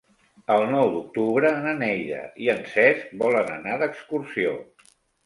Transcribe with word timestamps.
El 0.53 0.63
nou 0.69 0.87
d'octubre 0.93 1.51
na 1.65 1.73
Neida 1.81 2.21
i 2.45 2.49
en 2.53 2.63
Cesc 2.71 3.13
volen 3.21 3.53
anar 3.59 3.77
d'excursió. 3.83 4.57